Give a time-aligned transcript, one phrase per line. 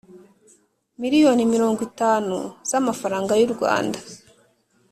[0.99, 2.37] Miliyoni mirongo itanu
[2.69, 3.99] z amafaranga y u Rwanda